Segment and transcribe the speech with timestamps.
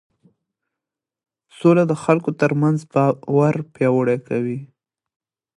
[1.59, 4.59] سوله د خلکو ترمنځ باور پیاوړی کوي